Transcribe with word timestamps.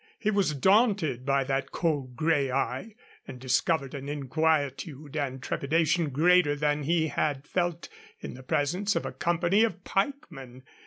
He 0.17 0.31
was 0.31 0.55
daunted 0.55 1.27
by 1.27 1.43
that 1.43 1.69
cold, 1.71 2.15
gray 2.15 2.49
eye, 2.51 2.95
and 3.27 3.37
discovered 3.39 3.93
an 3.93 4.09
inquietude 4.09 5.15
and 5.15 5.43
trepidation 5.43 6.09
greater 6.09 6.55
than 6.55 6.81
he 6.81 7.09
had 7.09 7.45
felt 7.45 7.87
in 8.19 8.33
the 8.33 8.41
presence 8.41 8.95
of 8.95 9.05
a 9.05 9.11
company 9.11 9.63
of 9.63 9.83
pikemen. 9.83 10.63